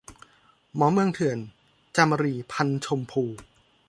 [0.75, 1.37] หมอเมืองเถื่อน-
[1.95, 3.23] จามรี พรรณชมพู